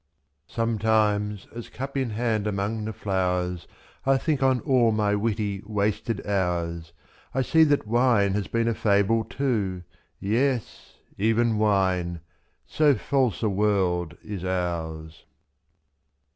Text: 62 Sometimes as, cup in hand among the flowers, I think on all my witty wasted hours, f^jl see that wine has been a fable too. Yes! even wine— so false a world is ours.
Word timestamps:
62 0.47 0.55
Sometimes 0.55 1.47
as, 1.55 1.69
cup 1.69 1.95
in 1.95 2.09
hand 2.09 2.47
among 2.47 2.85
the 2.85 2.91
flowers, 2.91 3.67
I 4.03 4.17
think 4.17 4.41
on 4.41 4.59
all 4.61 4.91
my 4.91 5.13
witty 5.13 5.61
wasted 5.63 6.25
hours, 6.25 6.91
f^jl 7.35 7.45
see 7.45 7.63
that 7.65 7.85
wine 7.85 8.33
has 8.33 8.47
been 8.47 8.67
a 8.67 8.73
fable 8.73 9.23
too. 9.23 9.83
Yes! 10.19 10.95
even 11.19 11.59
wine— 11.59 12.21
so 12.65 12.95
false 12.95 13.43
a 13.43 13.49
world 13.49 14.17
is 14.23 14.43
ours. 14.43 15.23